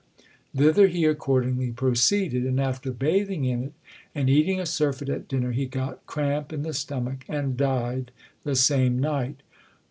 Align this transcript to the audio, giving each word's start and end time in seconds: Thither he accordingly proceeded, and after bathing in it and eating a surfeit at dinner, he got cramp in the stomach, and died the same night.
Thither 0.55 0.87
he 0.87 1.05
accordingly 1.05 1.69
proceeded, 1.71 2.43
and 2.43 2.59
after 2.59 2.91
bathing 2.91 3.45
in 3.45 3.65
it 3.65 3.73
and 4.15 4.31
eating 4.31 4.59
a 4.59 4.65
surfeit 4.65 5.09
at 5.09 5.27
dinner, 5.27 5.51
he 5.51 5.67
got 5.67 6.03
cramp 6.07 6.51
in 6.51 6.63
the 6.63 6.73
stomach, 6.73 7.23
and 7.29 7.55
died 7.55 8.09
the 8.43 8.55
same 8.55 8.97
night. 8.97 9.41